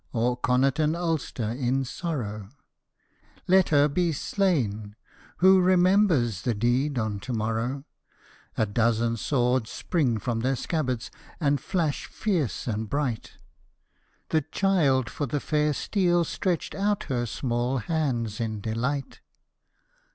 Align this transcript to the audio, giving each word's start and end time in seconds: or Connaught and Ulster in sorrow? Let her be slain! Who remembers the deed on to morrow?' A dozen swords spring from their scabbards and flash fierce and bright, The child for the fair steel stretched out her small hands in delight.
or 0.13 0.35
Connaught 0.35 0.79
and 0.79 0.95
Ulster 0.95 1.51
in 1.51 1.85
sorrow? 1.85 2.49
Let 3.47 3.69
her 3.69 3.87
be 3.87 4.11
slain! 4.11 4.95
Who 5.37 5.61
remembers 5.61 6.41
the 6.41 6.55
deed 6.55 6.97
on 6.97 7.19
to 7.19 7.31
morrow?' 7.33 7.83
A 8.57 8.65
dozen 8.65 9.15
swords 9.15 9.69
spring 9.69 10.17
from 10.17 10.39
their 10.39 10.55
scabbards 10.55 11.11
and 11.39 11.61
flash 11.61 12.07
fierce 12.07 12.65
and 12.65 12.89
bright, 12.89 13.33
The 14.29 14.41
child 14.41 15.07
for 15.07 15.27
the 15.27 15.39
fair 15.39 15.71
steel 15.71 16.23
stretched 16.23 16.73
out 16.73 17.03
her 17.03 17.27
small 17.27 17.77
hands 17.77 18.39
in 18.39 18.59
delight. 18.59 19.19